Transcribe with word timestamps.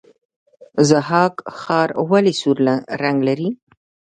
ضحاک 0.89 1.35
ښار 1.59 1.89
ولې 2.09 2.33
سور 2.41 2.57
رنګ 3.03 3.17
لري؟ 3.27 3.49